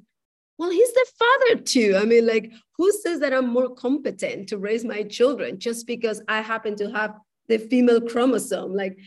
Well, 0.57 0.69
he's 0.69 0.93
the 0.93 1.05
father 1.17 1.61
too. 1.63 1.97
I 1.99 2.05
mean, 2.05 2.27
like, 2.27 2.51
who 2.77 2.91
says 2.91 3.19
that 3.21 3.33
I'm 3.33 3.49
more 3.49 3.73
competent 3.73 4.49
to 4.49 4.57
raise 4.57 4.85
my 4.85 5.03
children 5.03 5.59
just 5.59 5.87
because 5.87 6.21
I 6.27 6.41
happen 6.41 6.75
to 6.77 6.91
have 6.91 7.15
the 7.47 7.57
female 7.57 8.01
chromosome? 8.01 8.73
Like, 8.73 8.97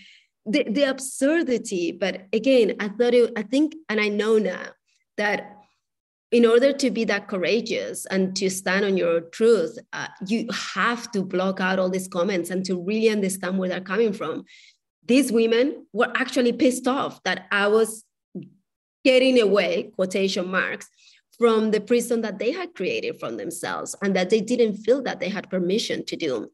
the, 0.47 0.65
the 0.71 0.85
absurdity 0.85 1.93
but 1.93 2.27
again 2.33 2.75
i 2.81 2.89
thought 2.89 3.15
it, 3.15 3.33
i 3.37 3.43
think 3.43 3.75
and 3.89 4.01
i 4.01 4.09
know 4.09 4.39
now 4.39 4.67
that 5.17 5.57
in 6.33 6.45
order 6.45 6.73
to 6.73 6.91
be 6.91 7.05
that 7.05 7.29
courageous 7.29 8.05
and 8.07 8.35
to 8.37 8.51
stand 8.51 8.85
on 8.85 8.97
your 8.97 9.21
truth 9.21 9.79
uh, 9.93 10.09
you 10.27 10.47
have 10.53 11.11
to 11.13 11.23
block 11.23 11.61
out 11.61 11.79
all 11.79 11.89
these 11.89 12.09
comments 12.09 12.51
and 12.51 12.65
to 12.65 12.83
really 12.83 13.09
understand 13.09 13.59
where 13.59 13.69
they're 13.69 13.81
coming 13.81 14.13
from. 14.13 14.45
These 15.07 15.31
women 15.31 15.87
were 15.93 16.11
actually 16.17 16.53
pissed 16.53 16.89
off 16.89 17.23
that 17.23 17.47
i 17.53 17.69
was 17.69 18.05
getting 19.05 19.41
away 19.41 19.93
quotation 19.95 20.51
marks 20.51 20.89
from 21.39 21.71
the 21.71 21.81
prison 21.81 22.23
that 22.23 22.39
they 22.41 22.51
had 22.51 22.75
created 22.75 23.21
from 23.21 23.37
themselves 23.37 23.95
and 24.03 24.17
that 24.17 24.31
they 24.31 24.41
didn't 24.41 24.77
feel 24.77 25.03
that 25.03 25.21
they 25.21 25.29
had 25.29 25.49
permission 25.49 26.05
to 26.07 26.17
do 26.17 26.51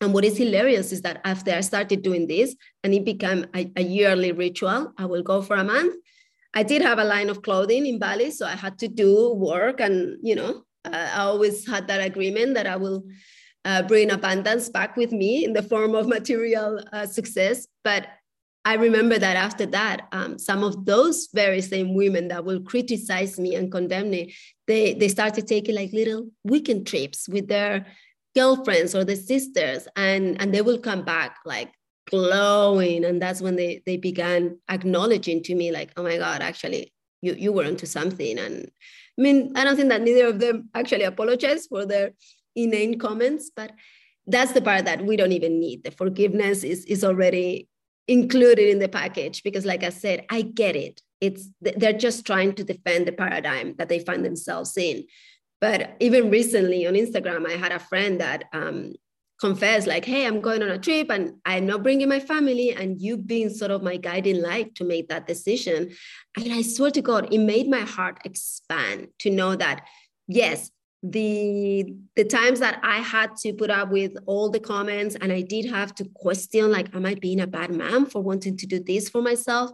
and 0.00 0.14
what 0.14 0.24
is 0.24 0.38
hilarious 0.38 0.92
is 0.92 1.02
that 1.02 1.20
after 1.24 1.52
I 1.52 1.60
started 1.60 2.02
doing 2.02 2.26
this 2.26 2.56
and 2.82 2.94
it 2.94 3.04
became 3.04 3.46
a, 3.54 3.70
a, 3.76 3.82
yearly 3.82 4.32
ritual, 4.32 4.92
I 4.96 5.04
will 5.04 5.22
go 5.22 5.42
for 5.42 5.56
a 5.56 5.64
month. 5.64 5.94
I 6.54 6.62
did 6.62 6.80
have 6.82 6.98
a 6.98 7.04
line 7.04 7.28
of 7.28 7.42
clothing 7.42 7.86
in 7.86 7.98
Bali, 7.98 8.30
so 8.30 8.46
I 8.46 8.56
had 8.56 8.78
to 8.78 8.88
do 8.88 9.34
work. 9.34 9.80
And, 9.80 10.16
you 10.22 10.34
know, 10.34 10.62
uh, 10.84 11.08
I 11.14 11.20
always 11.20 11.68
had 11.68 11.86
that 11.88 12.04
agreement 12.04 12.54
that 12.54 12.66
I 12.66 12.76
will 12.76 13.04
uh, 13.66 13.82
bring 13.82 14.10
abundance 14.10 14.70
back 14.70 14.96
with 14.96 15.12
me 15.12 15.44
in 15.44 15.52
the 15.52 15.62
form 15.62 15.94
of 15.94 16.08
material 16.08 16.82
uh, 16.92 17.06
success. 17.06 17.66
But 17.84 18.08
I 18.64 18.74
remember 18.74 19.18
that 19.18 19.36
after 19.36 19.66
that, 19.66 20.08
um, 20.12 20.38
some 20.38 20.64
of 20.64 20.86
those 20.86 21.28
very 21.34 21.60
same 21.60 21.94
women 21.94 22.28
that 22.28 22.44
will 22.44 22.60
criticize 22.60 23.38
me 23.38 23.54
and 23.54 23.70
condemn 23.70 24.10
me, 24.10 24.34
they, 24.66 24.94
they 24.94 25.08
started 25.08 25.46
taking 25.46 25.74
like 25.74 25.92
little 25.92 26.28
weekend 26.44 26.86
trips 26.86 27.28
with 27.28 27.48
their 27.48 27.86
girlfriends 28.34 28.94
or 28.94 29.04
the 29.04 29.16
sisters 29.16 29.88
and 29.96 30.40
and 30.40 30.54
they 30.54 30.62
will 30.62 30.78
come 30.78 31.04
back 31.04 31.38
like 31.44 31.72
glowing. 32.08 33.04
And 33.04 33.20
that's 33.20 33.40
when 33.40 33.56
they 33.56 33.82
they 33.86 33.96
began 33.96 34.58
acknowledging 34.68 35.42
to 35.44 35.54
me 35.54 35.72
like 35.72 35.92
oh 35.96 36.02
my 36.02 36.18
god 36.18 36.42
actually 36.42 36.92
you 37.22 37.34
you 37.34 37.52
were 37.52 37.64
onto 37.64 37.86
something. 37.86 38.38
And 38.38 38.70
i 39.18 39.22
mean 39.22 39.52
i 39.56 39.64
don't 39.64 39.76
think 39.76 39.88
that 39.90 40.02
neither 40.02 40.26
of 40.26 40.40
them 40.40 40.68
actually 40.74 41.04
apologized 41.04 41.68
for 41.68 41.84
their 41.86 42.12
inane 42.56 42.98
comments 42.98 43.50
but 43.54 43.72
that's 44.26 44.52
the 44.52 44.62
part 44.62 44.84
that 44.84 45.04
we 45.04 45.16
don't 45.16 45.32
even 45.32 45.58
need. 45.58 45.82
The 45.84 45.90
forgiveness 45.90 46.62
is 46.62 46.84
is 46.84 47.04
already 47.04 47.68
included 48.08 48.68
in 48.68 48.78
the 48.78 48.88
package 48.88 49.42
because 49.42 49.64
like 49.64 49.84
i 49.84 49.90
said 49.90 50.24
i 50.30 50.42
get 50.42 50.76
it. 50.76 51.02
It's 51.20 51.48
they're 51.60 51.92
just 51.92 52.24
trying 52.24 52.54
to 52.54 52.64
defend 52.64 53.06
the 53.06 53.12
paradigm 53.12 53.74
that 53.76 53.88
they 53.88 53.98
find 53.98 54.24
themselves 54.24 54.76
in 54.76 55.04
but 55.60 55.96
even 56.00 56.30
recently 56.30 56.86
on 56.86 56.94
Instagram, 56.94 57.46
I 57.46 57.56
had 57.56 57.72
a 57.72 57.78
friend 57.78 58.20
that 58.20 58.44
um, 58.52 58.94
confessed, 59.40 59.86
like, 59.86 60.04
hey, 60.04 60.26
I'm 60.26 60.40
going 60.40 60.62
on 60.62 60.70
a 60.70 60.78
trip 60.78 61.10
and 61.10 61.34
I'm 61.44 61.66
not 61.66 61.82
bringing 61.82 62.08
my 62.08 62.20
family. 62.20 62.74
And 62.74 63.00
you 63.00 63.16
being 63.16 63.50
sort 63.50 63.70
of 63.70 63.82
my 63.82 63.96
guiding 63.96 64.40
light 64.40 64.74
to 64.76 64.84
make 64.84 65.08
that 65.08 65.26
decision. 65.26 65.90
And 66.36 66.52
I 66.52 66.62
swear 66.62 66.90
to 66.92 67.02
God, 67.02 67.32
it 67.32 67.38
made 67.38 67.68
my 67.68 67.80
heart 67.80 68.20
expand 68.24 69.08
to 69.20 69.30
know 69.30 69.56
that, 69.56 69.86
yes, 70.28 70.70
the 71.02 71.94
the 72.14 72.24
times 72.24 72.60
that 72.60 72.78
i 72.82 72.98
had 72.98 73.34
to 73.34 73.54
put 73.54 73.70
up 73.70 73.90
with 73.90 74.12
all 74.26 74.50
the 74.50 74.60
comments 74.60 75.16
and 75.22 75.32
i 75.32 75.40
did 75.40 75.64
have 75.64 75.94
to 75.94 76.04
question 76.14 76.70
like 76.70 76.94
am 76.94 77.06
i 77.06 77.14
being 77.14 77.40
a 77.40 77.46
bad 77.46 77.74
mom 77.74 78.04
for 78.04 78.22
wanting 78.22 78.54
to 78.54 78.66
do 78.66 78.78
this 78.84 79.08
for 79.08 79.22
myself 79.22 79.70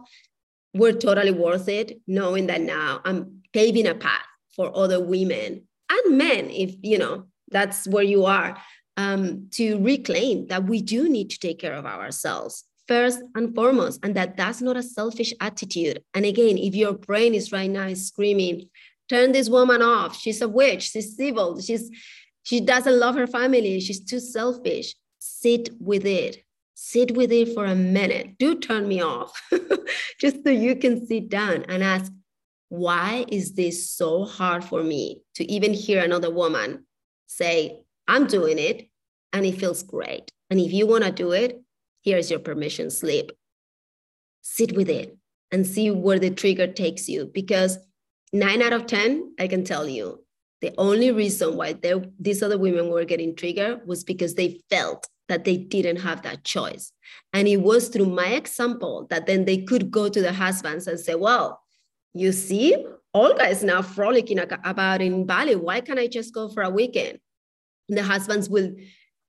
were 0.73 0.93
totally 0.93 1.31
worth 1.31 1.67
it 1.67 1.99
knowing 2.07 2.47
that 2.47 2.61
now 2.61 3.01
i'm 3.03 3.41
paving 3.51 3.87
a 3.87 3.93
path 3.93 4.23
for 4.55 4.71
other 4.73 5.03
women 5.03 5.66
and 5.89 6.17
men, 6.17 6.49
if 6.49 6.75
you 6.81 6.97
know 6.97 7.25
that's 7.49 7.87
where 7.87 8.03
you 8.03 8.25
are, 8.25 8.57
um, 8.97 9.47
to 9.51 9.77
reclaim 9.79 10.47
that 10.47 10.65
we 10.65 10.81
do 10.81 11.07
need 11.07 11.29
to 11.29 11.39
take 11.39 11.59
care 11.59 11.73
of 11.73 11.85
ourselves 11.85 12.63
first 12.87 13.21
and 13.35 13.53
foremost, 13.53 13.99
and 14.03 14.15
that 14.15 14.37
that's 14.37 14.61
not 14.61 14.77
a 14.77 14.83
selfish 14.83 15.33
attitude. 15.41 16.01
And 16.13 16.25
again, 16.25 16.57
if 16.57 16.73
your 16.73 16.93
brain 16.93 17.33
is 17.33 17.51
right 17.51 17.69
now 17.69 17.93
screaming, 17.93 18.69
turn 19.09 19.31
this 19.33 19.49
woman 19.49 19.81
off, 19.81 20.17
she's 20.17 20.41
a 20.41 20.47
witch, 20.47 20.91
she's 20.91 21.19
evil, 21.19 21.59
she's 21.59 21.91
she 22.43 22.61
doesn't 22.61 22.97
love 22.97 23.15
her 23.15 23.27
family, 23.27 23.79
she's 23.81 23.99
too 23.99 24.21
selfish. 24.21 24.95
Sit 25.19 25.69
with 25.81 26.05
it. 26.05 26.43
Sit 26.75 27.15
with 27.15 27.31
it 27.31 27.53
for 27.53 27.65
a 27.65 27.75
minute. 27.75 28.37
Do 28.37 28.55
turn 28.55 28.87
me 28.87 29.01
off, 29.01 29.33
just 30.21 30.43
so 30.43 30.49
you 30.51 30.75
can 30.75 31.05
sit 31.05 31.27
down 31.27 31.65
and 31.67 31.83
ask, 31.83 32.11
why 32.69 33.25
is 33.29 33.53
this 33.53 33.89
so 33.89 34.25
hard 34.25 34.63
for 34.63 34.83
me 34.83 35.21
to 35.35 35.49
even 35.51 35.73
hear 35.73 36.03
another 36.03 36.31
woman 36.31 36.85
say, 37.27 37.81
I'm 38.07 38.27
doing 38.27 38.59
it 38.59 38.89
and 39.33 39.45
it 39.45 39.59
feels 39.59 39.83
great. 39.83 40.31
And 40.49 40.59
if 40.59 40.71
you 40.73 40.87
want 40.87 41.03
to 41.03 41.11
do 41.11 41.31
it, 41.31 41.61
here's 42.03 42.29
your 42.29 42.39
permission 42.39 42.89
slip. 42.89 43.31
Sit 44.41 44.75
with 44.75 44.89
it 44.89 45.17
and 45.51 45.65
see 45.65 45.91
where 45.91 46.19
the 46.19 46.29
trigger 46.29 46.67
takes 46.67 47.07
you. 47.07 47.29
Because 47.33 47.77
nine 48.33 48.61
out 48.61 48.73
of 48.73 48.85
10, 48.85 49.35
I 49.39 49.47
can 49.47 49.63
tell 49.63 49.87
you, 49.87 50.23
the 50.61 50.73
only 50.77 51.11
reason 51.11 51.55
why 51.55 51.75
these 52.19 52.41
other 52.41 52.57
women 52.57 52.89
were 52.89 53.05
getting 53.05 53.35
triggered 53.35 53.87
was 53.87 54.03
because 54.03 54.35
they 54.35 54.61
felt 54.69 55.07
that 55.29 55.43
they 55.43 55.57
didn't 55.57 55.97
have 55.97 56.23
that 56.23 56.43
choice. 56.43 56.91
And 57.33 57.47
it 57.47 57.57
was 57.57 57.89
through 57.89 58.07
my 58.07 58.27
example 58.27 59.05
that 59.09 59.27
then 59.27 59.45
they 59.45 59.57
could 59.57 59.91
go 59.91 60.09
to 60.09 60.21
their 60.21 60.33
husbands 60.33 60.87
and 60.87 60.99
say, 60.99 61.15
well, 61.15 61.61
you 62.19 62.31
see, 62.31 62.85
Olga 63.13 63.47
is 63.47 63.63
now 63.63 63.81
frolicking 63.81 64.39
about 64.39 65.01
in 65.01 65.25
Bali. 65.25 65.55
Why 65.55 65.81
can't 65.81 65.99
I 65.99 66.07
just 66.07 66.33
go 66.33 66.49
for 66.49 66.63
a 66.63 66.69
weekend? 66.69 67.19
And 67.89 67.97
the 67.97 68.03
husbands 68.03 68.49
will 68.49 68.73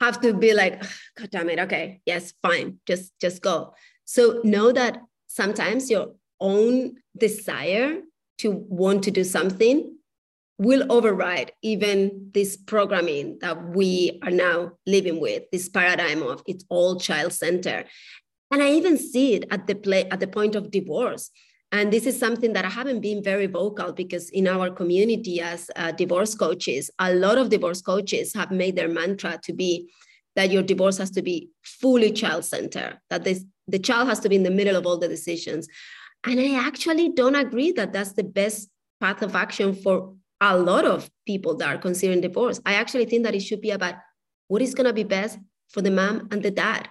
have 0.00 0.20
to 0.20 0.34
be 0.34 0.52
like, 0.54 0.82
God 1.16 1.30
damn 1.30 1.50
it, 1.50 1.58
okay, 1.60 2.00
yes, 2.06 2.32
fine, 2.42 2.78
just 2.86 3.12
just 3.20 3.42
go. 3.42 3.74
So 4.04 4.40
know 4.44 4.72
that 4.72 5.00
sometimes 5.26 5.90
your 5.90 6.14
own 6.40 6.96
desire 7.16 8.00
to 8.38 8.50
want 8.50 9.02
to 9.04 9.10
do 9.10 9.24
something 9.24 9.94
will 10.58 10.90
override 10.90 11.52
even 11.62 12.30
this 12.34 12.56
programming 12.56 13.38
that 13.40 13.70
we 13.70 14.18
are 14.24 14.30
now 14.30 14.72
living 14.86 15.20
with, 15.20 15.44
this 15.52 15.68
paradigm 15.68 16.22
of 16.22 16.42
it's 16.46 16.64
all 16.68 16.98
child 16.98 17.32
center. 17.32 17.84
And 18.50 18.62
I 18.62 18.72
even 18.72 18.98
see 18.98 19.34
it 19.34 19.44
at 19.50 19.66
the 19.66 19.74
play 19.74 20.08
at 20.10 20.20
the 20.20 20.26
point 20.26 20.54
of 20.54 20.70
divorce. 20.70 21.30
And 21.70 21.92
this 21.92 22.06
is 22.06 22.18
something 22.18 22.54
that 22.54 22.64
I 22.64 22.70
haven't 22.70 23.00
been 23.00 23.22
very 23.22 23.46
vocal 23.46 23.92
because 23.92 24.30
in 24.30 24.48
our 24.48 24.70
community 24.70 25.40
as 25.40 25.70
uh, 25.76 25.92
divorce 25.92 26.34
coaches, 26.34 26.90
a 26.98 27.14
lot 27.14 27.36
of 27.36 27.50
divorce 27.50 27.82
coaches 27.82 28.32
have 28.34 28.50
made 28.50 28.74
their 28.74 28.88
mantra 28.88 29.38
to 29.42 29.52
be 29.52 29.90
that 30.34 30.50
your 30.50 30.62
divorce 30.62 30.96
has 30.98 31.10
to 31.10 31.20
be 31.20 31.50
fully 31.62 32.10
child 32.10 32.44
centered, 32.44 32.98
that 33.10 33.24
this, 33.24 33.44
the 33.66 33.78
child 33.78 34.08
has 34.08 34.20
to 34.20 34.28
be 34.28 34.36
in 34.36 34.44
the 34.44 34.50
middle 34.50 34.76
of 34.76 34.86
all 34.86 34.96
the 34.96 35.08
decisions. 35.08 35.68
And 36.24 36.40
I 36.40 36.54
actually 36.54 37.10
don't 37.10 37.34
agree 37.34 37.72
that 37.72 37.92
that's 37.92 38.12
the 38.12 38.24
best 38.24 38.70
path 39.00 39.20
of 39.20 39.36
action 39.36 39.74
for 39.74 40.14
a 40.40 40.56
lot 40.56 40.84
of 40.84 41.10
people 41.26 41.56
that 41.56 41.68
are 41.68 41.78
considering 41.78 42.20
divorce. 42.20 42.60
I 42.64 42.74
actually 42.74 43.04
think 43.04 43.24
that 43.24 43.34
it 43.34 43.40
should 43.40 43.60
be 43.60 43.72
about 43.72 43.96
what 44.46 44.62
is 44.62 44.74
going 44.74 44.86
to 44.86 44.92
be 44.92 45.02
best 45.04 45.38
for 45.68 45.82
the 45.82 45.90
mom 45.90 46.28
and 46.30 46.42
the 46.42 46.50
dad. 46.50 46.88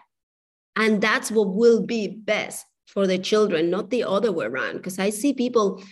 And 0.76 1.02
that's 1.02 1.32
what 1.32 1.56
will 1.56 1.82
be 1.82 2.08
best 2.08 2.66
for 2.88 3.06
the 3.06 3.18
children, 3.18 3.70
not 3.70 3.90
the 3.90 4.04
other 4.04 4.32
way 4.32 4.46
around. 4.46 4.78
Because 4.78 4.98
I 4.98 5.10
see 5.12 5.34
people 5.34 5.84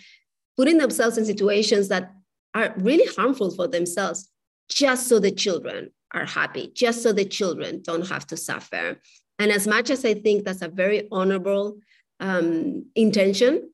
putting 0.58 0.78
themselves 0.78 1.18
in 1.18 1.25
situations 1.25 1.90
that 1.90 2.12
are 2.54 2.74
really 2.78 3.06
harmful 3.16 3.52
for 3.52 3.68
themselves 3.68 4.30
just 4.70 5.08
so 5.08 5.20
the 5.20 5.32
children 5.32 5.92
are 6.14 6.25
happy, 6.25 6.72
just 6.74 7.04
so 7.04 7.12
the 7.12 7.25
children 7.25 7.82
don't 7.84 8.08
have 8.08 8.25
to 8.28 8.38
suffer. 8.38 9.00
And 9.38 9.52
as 9.52 9.68
much 9.68 9.90
as 9.90 10.06
I 10.06 10.14
think 10.14 10.46
that's 10.46 10.62
a 10.62 10.70
very 10.70 11.08
honorable 11.12 11.78
um, 12.20 12.86
intention, 12.96 13.70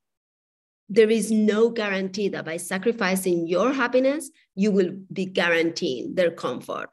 there 0.90 1.10
is 1.10 1.32
no 1.32 1.70
guarantee 1.70 2.28
that 2.30 2.44
by 2.44 2.58
sacrificing 2.58 3.48
your 3.48 3.72
happiness, 3.72 4.30
you 4.56 4.72
will 4.72 4.92
be 5.14 5.26
guaranteeing 5.26 6.16
their 6.16 6.32
comfort. 6.32 6.90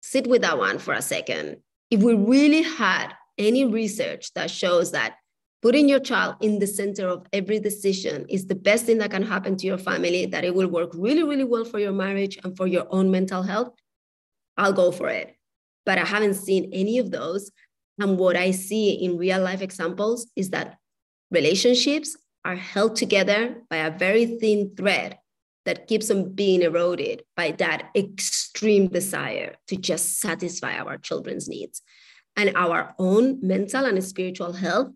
Sit 0.00 0.26
with 0.26 0.42
that 0.42 0.58
one 0.58 0.78
for 0.78 0.94
a 0.94 1.02
second. 1.02 1.58
If 1.90 2.02
we 2.02 2.14
really 2.14 2.62
had 2.62 3.12
any 3.38 3.64
research 3.64 4.32
that 4.34 4.50
shows 4.50 4.92
that 4.92 5.16
putting 5.62 5.88
your 5.88 6.00
child 6.00 6.36
in 6.40 6.58
the 6.58 6.66
center 6.66 7.08
of 7.08 7.26
every 7.32 7.58
decision 7.58 8.26
is 8.28 8.46
the 8.46 8.54
best 8.54 8.86
thing 8.86 8.98
that 8.98 9.10
can 9.10 9.22
happen 9.22 9.56
to 9.56 9.66
your 9.66 9.78
family, 9.78 10.26
that 10.26 10.44
it 10.44 10.54
will 10.54 10.68
work 10.68 10.90
really, 10.94 11.22
really 11.22 11.44
well 11.44 11.64
for 11.64 11.78
your 11.78 11.92
marriage 11.92 12.38
and 12.44 12.56
for 12.56 12.66
your 12.66 12.86
own 12.90 13.10
mental 13.10 13.42
health, 13.42 13.72
I'll 14.56 14.72
go 14.72 14.92
for 14.92 15.08
it. 15.08 15.34
But 15.84 15.98
I 15.98 16.04
haven't 16.04 16.34
seen 16.34 16.70
any 16.72 16.98
of 16.98 17.10
those. 17.10 17.50
And 17.98 18.18
what 18.18 18.36
I 18.36 18.50
see 18.50 18.92
in 18.92 19.16
real 19.16 19.40
life 19.40 19.62
examples 19.62 20.30
is 20.36 20.50
that 20.50 20.76
relationships 21.30 22.16
are 22.44 22.56
held 22.56 22.96
together 22.96 23.62
by 23.68 23.78
a 23.78 23.96
very 23.96 24.38
thin 24.38 24.72
thread 24.76 25.18
that 25.64 25.88
keeps 25.88 26.10
on 26.10 26.32
being 26.32 26.62
eroded 26.62 27.22
by 27.36 27.50
that 27.52 27.90
extreme 27.96 28.86
desire 28.86 29.56
to 29.66 29.76
just 29.76 30.20
satisfy 30.20 30.78
our 30.78 30.96
children's 30.96 31.48
needs. 31.48 31.82
And 32.36 32.52
our 32.54 32.94
own 32.98 33.38
mental 33.40 33.86
and 33.86 34.02
spiritual 34.04 34.52
health, 34.52 34.88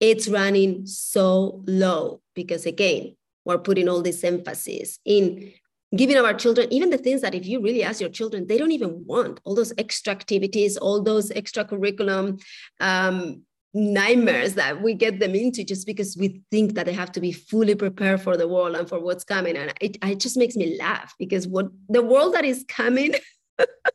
it's 0.00 0.28
running 0.28 0.86
so 0.86 1.62
low 1.66 2.20
because, 2.34 2.66
again, 2.66 3.16
we're 3.44 3.58
putting 3.58 3.88
all 3.88 4.02
this 4.02 4.24
emphasis 4.24 4.98
in 5.04 5.52
giving 5.96 6.16
our 6.16 6.34
children 6.34 6.72
even 6.72 6.90
the 6.90 6.98
things 6.98 7.20
that 7.20 7.34
if 7.34 7.46
you 7.46 7.60
really 7.60 7.82
ask 7.82 8.00
your 8.00 8.10
children 8.10 8.46
they 8.46 8.56
don't 8.56 8.70
even 8.70 9.04
want 9.06 9.40
all 9.42 9.56
those 9.56 9.72
extra 9.76 10.12
activities 10.12 10.76
all 10.76 11.02
those 11.02 11.32
extra 11.32 11.64
curriculum 11.64 12.38
um, 12.78 13.42
nightmares 13.72 14.54
that 14.54 14.82
we 14.82 14.94
get 14.94 15.20
them 15.20 15.34
into 15.34 15.62
just 15.62 15.86
because 15.86 16.16
we 16.16 16.42
think 16.50 16.74
that 16.74 16.86
they 16.86 16.92
have 16.92 17.12
to 17.12 17.20
be 17.20 17.32
fully 17.32 17.74
prepared 17.74 18.20
for 18.20 18.36
the 18.36 18.48
world 18.48 18.74
and 18.74 18.88
for 18.88 18.98
what's 18.98 19.24
coming. 19.24 19.56
And 19.56 19.72
it, 19.80 19.96
it 20.02 20.18
just 20.18 20.36
makes 20.36 20.56
me 20.56 20.76
laugh 20.78 21.14
because 21.18 21.46
what 21.46 21.68
the 21.88 22.02
world 22.02 22.34
that 22.34 22.44
is 22.44 22.64
coming 22.68 23.14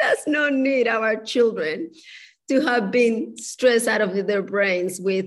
does 0.00 0.18
not 0.26 0.52
need 0.52 0.88
our 0.88 1.16
children 1.16 1.90
to 2.48 2.60
have 2.60 2.90
been 2.90 3.36
stressed 3.36 3.86
out 3.86 4.00
of 4.00 4.26
their 4.26 4.42
brains 4.42 5.00
with 5.00 5.26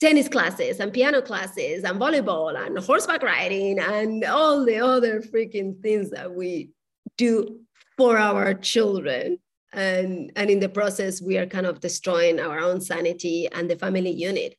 tennis 0.00 0.28
classes 0.28 0.80
and 0.80 0.92
piano 0.92 1.22
classes 1.22 1.82
and 1.84 1.98
volleyball 1.98 2.54
and 2.54 2.78
horseback 2.78 3.22
riding 3.22 3.78
and 3.78 4.24
all 4.24 4.64
the 4.64 4.78
other 4.78 5.20
freaking 5.20 5.80
things 5.80 6.10
that 6.10 6.34
we 6.34 6.70
do 7.16 7.60
for 7.96 8.18
our 8.18 8.52
children. 8.52 9.38
And 9.72 10.30
and 10.36 10.50
in 10.50 10.60
the 10.60 10.68
process 10.68 11.22
we 11.22 11.38
are 11.38 11.46
kind 11.46 11.66
of 11.66 11.80
destroying 11.80 12.38
our 12.38 12.58
own 12.60 12.80
sanity 12.80 13.48
and 13.50 13.70
the 13.70 13.76
family 13.76 14.10
unit. 14.10 14.54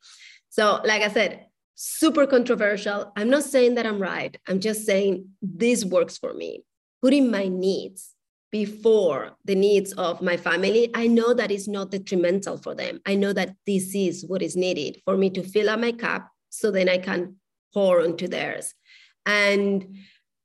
So 0.49 0.81
like 0.83 1.03
i 1.03 1.09
said 1.09 1.45
super 1.75 2.25
controversial. 2.25 3.11
I'm 3.15 3.29
not 3.29 3.43
saying 3.43 3.75
that 3.75 3.85
i'm 3.85 4.01
right. 4.01 4.35
I'm 4.47 4.59
just 4.59 4.85
saying 4.85 5.29
this 5.41 5.85
works 5.85 6.17
for 6.17 6.33
me. 6.33 6.63
Putting 7.03 7.29
my 7.29 7.47
needs 7.47 8.15
before 8.51 9.31
the 9.45 9.55
needs 9.55 9.91
of 9.93 10.21
my 10.21 10.37
family 10.37 10.89
i 10.95 11.07
know 11.07 11.33
that 11.33 11.51
it's 11.51 11.67
not 11.67 11.91
detrimental 11.91 12.57
for 12.57 12.73
them 12.73 12.99
i 13.05 13.15
know 13.15 13.33
that 13.33 13.55
this 13.65 13.93
is 13.93 14.25
what 14.27 14.41
is 14.41 14.55
needed 14.55 15.01
for 15.05 15.17
me 15.17 15.29
to 15.29 15.43
fill 15.43 15.69
up 15.69 15.79
my 15.79 15.91
cup 15.91 16.29
so 16.49 16.71
then 16.71 16.87
i 16.87 16.97
can 16.97 17.35
pour 17.73 18.01
onto 18.01 18.27
theirs 18.27 18.73
and 19.25 19.97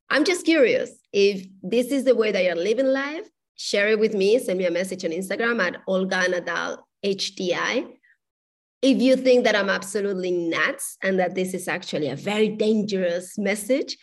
i'm 0.09 0.25
just 0.25 0.45
curious 0.45 0.91
if 1.13 1.47
this 1.61 1.87
is 1.87 2.03
the 2.03 2.15
way 2.15 2.31
that 2.31 2.43
you're 2.43 2.55
living 2.55 2.87
life 2.87 3.27
share 3.55 3.89
it 3.89 3.99
with 3.99 4.13
me. 4.13 4.39
Send 4.39 4.57
me 4.59 4.65
a 4.65 4.71
message 4.71 5.05
on 5.05 5.11
Instagram 5.11 5.61
at 5.61 5.81
Olga 5.87 6.25
Nadal 6.27 6.79
HDI. 7.05 7.87
If 8.81 9.01
you 9.01 9.15
think 9.15 9.45
that 9.45 9.55
I'm 9.55 9.69
absolutely 9.69 10.31
nuts 10.31 10.97
and 11.01 11.17
that 11.19 11.35
this 11.35 11.53
is 11.53 11.67
actually 11.67 12.09
a 12.09 12.15
very 12.15 12.49
dangerous 12.49 13.37
message, 13.37 13.97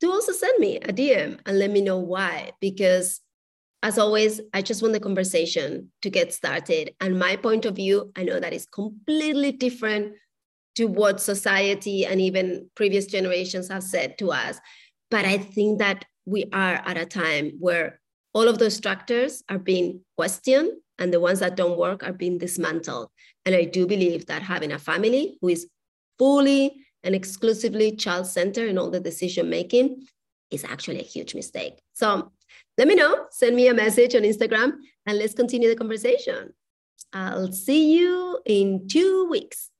do 0.00 0.10
also 0.10 0.32
send 0.32 0.58
me 0.58 0.78
a 0.78 0.92
DM 0.92 1.38
and 1.46 1.58
let 1.58 1.70
me 1.70 1.80
know 1.80 1.98
why. 1.98 2.50
Because 2.60 3.20
as 3.84 3.98
always, 3.98 4.40
I 4.54 4.62
just 4.62 4.80
want 4.80 4.94
the 4.94 5.00
conversation 5.00 5.92
to 6.00 6.08
get 6.08 6.32
started. 6.32 6.94
And 7.02 7.18
my 7.18 7.36
point 7.36 7.66
of 7.66 7.76
view, 7.76 8.10
I 8.16 8.24
know 8.24 8.40
that 8.40 8.54
is 8.54 8.64
completely 8.64 9.52
different 9.52 10.14
to 10.76 10.86
what 10.86 11.20
society 11.20 12.06
and 12.06 12.18
even 12.18 12.70
previous 12.74 13.04
generations 13.04 13.68
have 13.68 13.82
said 13.82 14.16
to 14.18 14.32
us. 14.32 14.58
But 15.10 15.26
I 15.26 15.36
think 15.36 15.80
that 15.80 16.06
we 16.24 16.46
are 16.50 16.80
at 16.86 16.96
a 16.96 17.04
time 17.04 17.52
where 17.60 18.00
all 18.32 18.48
of 18.48 18.58
those 18.58 18.74
structures 18.74 19.42
are 19.50 19.58
being 19.58 20.00
questioned 20.16 20.70
and 20.98 21.12
the 21.12 21.20
ones 21.20 21.40
that 21.40 21.54
don't 21.54 21.78
work 21.78 22.02
are 22.02 22.12
being 22.14 22.38
dismantled. 22.38 23.10
And 23.44 23.54
I 23.54 23.64
do 23.64 23.86
believe 23.86 24.24
that 24.26 24.40
having 24.40 24.72
a 24.72 24.78
family 24.78 25.36
who 25.42 25.48
is 25.48 25.68
fully 26.18 26.86
and 27.02 27.14
exclusively 27.14 27.94
child 27.96 28.26
centered 28.28 28.70
in 28.70 28.78
all 28.78 28.90
the 28.90 28.98
decision 28.98 29.50
making 29.50 30.06
is 30.50 30.64
actually 30.64 31.00
a 31.00 31.04
huge 31.04 31.34
mistake. 31.34 31.82
So 31.92 32.32
let 32.76 32.88
me 32.88 32.94
know, 32.94 33.26
send 33.30 33.54
me 33.54 33.68
a 33.68 33.74
message 33.74 34.14
on 34.14 34.22
Instagram, 34.22 34.72
and 35.06 35.18
let's 35.18 35.34
continue 35.34 35.68
the 35.68 35.76
conversation. 35.76 36.52
I'll 37.12 37.52
see 37.52 37.96
you 37.96 38.40
in 38.46 38.88
two 38.88 39.28
weeks. 39.30 39.70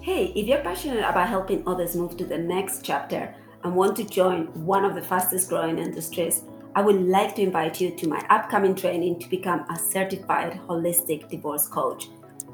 Hey, 0.00 0.32
if 0.34 0.46
you're 0.46 0.62
passionate 0.62 1.08
about 1.08 1.28
helping 1.28 1.66
others 1.66 1.94
move 1.96 2.16
to 2.16 2.24
the 2.24 2.38
next 2.38 2.84
chapter 2.84 3.34
and 3.64 3.74
want 3.74 3.96
to 3.96 4.04
join 4.04 4.46
one 4.64 4.84
of 4.84 4.94
the 4.94 5.02
fastest 5.02 5.48
growing 5.48 5.78
industries, 5.78 6.42
I 6.74 6.82
would 6.82 7.02
like 7.02 7.34
to 7.36 7.42
invite 7.42 7.80
you 7.80 7.90
to 7.90 8.08
my 8.08 8.24
upcoming 8.30 8.74
training 8.74 9.20
to 9.20 9.28
become 9.28 9.64
a 9.70 9.78
certified 9.78 10.60
holistic 10.66 11.28
divorce 11.28 11.68
coach. 11.68 12.08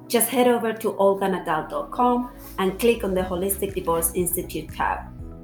Just 0.09 0.29
head 0.29 0.49
over 0.49 0.73
to 0.73 0.93
olganadal.com 0.95 2.31
and 2.59 2.79
click 2.81 3.05
on 3.05 3.15
the 3.15 3.21
Holistic 3.21 3.75
Divorce 3.75 4.13
Institute 4.15 4.75
tab. 4.75 5.01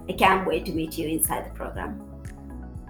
I 0.09 0.13
can't 0.13 0.47
wait 0.47 0.65
to 0.67 0.73
meet 0.73 0.97
you 0.99 1.09
inside 1.09 1.47
the 1.47 1.51
program. 1.51 2.14